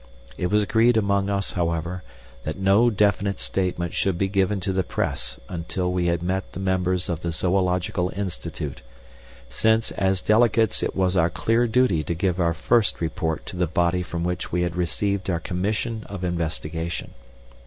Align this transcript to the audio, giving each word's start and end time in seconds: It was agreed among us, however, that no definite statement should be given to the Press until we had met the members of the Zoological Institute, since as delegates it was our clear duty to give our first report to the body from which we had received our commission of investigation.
It 0.35 0.47
was 0.49 0.63
agreed 0.63 0.97
among 0.97 1.29
us, 1.29 1.51
however, 1.51 2.01
that 2.41 2.57
no 2.57 2.89
definite 2.89 3.39
statement 3.39 3.93
should 3.93 4.17
be 4.17 4.27
given 4.27 4.59
to 4.61 4.73
the 4.73 4.81
Press 4.81 5.39
until 5.47 5.91
we 5.91 6.07
had 6.07 6.23
met 6.23 6.53
the 6.53 6.59
members 6.59 7.07
of 7.07 7.19
the 7.19 7.31
Zoological 7.31 8.11
Institute, 8.15 8.81
since 9.47 9.91
as 9.91 10.23
delegates 10.23 10.81
it 10.81 10.95
was 10.95 11.15
our 11.15 11.29
clear 11.29 11.67
duty 11.67 12.03
to 12.05 12.15
give 12.15 12.39
our 12.39 12.55
first 12.55 12.99
report 12.99 13.45
to 13.45 13.55
the 13.55 13.67
body 13.67 14.01
from 14.01 14.23
which 14.23 14.51
we 14.51 14.63
had 14.63 14.75
received 14.75 15.29
our 15.29 15.39
commission 15.39 16.03
of 16.09 16.23
investigation. 16.23 17.13